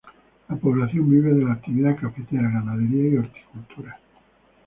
La 0.49 0.55
población 0.55 1.11
vive 1.11 1.31
de 1.31 1.45
la 1.45 1.53
actividad 1.53 1.95
cafetera, 1.95 2.49
ganadería 2.49 3.07
y 3.07 3.17
horticultura. 3.17 3.99